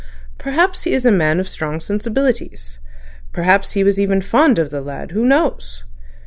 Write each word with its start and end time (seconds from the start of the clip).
Perhaps 0.39 0.81
he 0.81 0.93
is 0.93 1.05
a 1.05 1.11
man 1.11 1.39
of 1.39 1.47
strong 1.47 1.79
sensibilities. 1.79 2.79
Perhaps 3.31 3.73
he 3.73 3.83
was 3.83 3.99
even 3.99 4.19
fond 4.19 4.57
of 4.57 4.71
the 4.71 4.81
lad—who 4.81 5.23
knows? 5.23 5.83